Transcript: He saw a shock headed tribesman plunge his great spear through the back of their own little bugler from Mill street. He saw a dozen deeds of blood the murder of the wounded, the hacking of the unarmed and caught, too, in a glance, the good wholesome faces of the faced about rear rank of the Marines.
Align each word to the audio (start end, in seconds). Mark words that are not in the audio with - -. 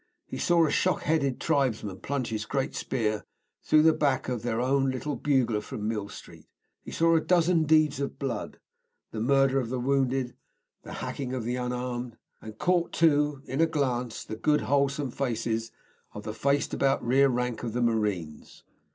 He 0.25 0.39
saw 0.39 0.65
a 0.65 0.71
shock 0.71 1.03
headed 1.03 1.39
tribesman 1.39 1.99
plunge 1.99 2.29
his 2.29 2.45
great 2.47 2.73
spear 2.73 3.23
through 3.61 3.83
the 3.83 3.93
back 3.93 4.29
of 4.29 4.41
their 4.41 4.59
own 4.59 4.89
little 4.89 5.15
bugler 5.15 5.61
from 5.61 5.87
Mill 5.87 6.09
street. 6.09 6.47
He 6.81 6.89
saw 6.89 7.15
a 7.15 7.21
dozen 7.21 7.65
deeds 7.65 7.99
of 7.99 8.17
blood 8.17 8.57
the 9.11 9.19
murder 9.19 9.59
of 9.59 9.69
the 9.69 9.79
wounded, 9.79 10.35
the 10.81 10.93
hacking 11.05 11.33
of 11.35 11.43
the 11.43 11.55
unarmed 11.57 12.17
and 12.41 12.57
caught, 12.57 12.93
too, 12.93 13.43
in 13.45 13.61
a 13.61 13.67
glance, 13.67 14.23
the 14.23 14.35
good 14.35 14.61
wholesome 14.61 15.11
faces 15.11 15.71
of 16.15 16.23
the 16.23 16.33
faced 16.33 16.73
about 16.73 17.05
rear 17.05 17.29
rank 17.29 17.61
of 17.61 17.73
the 17.73 17.81
Marines. 17.83 18.63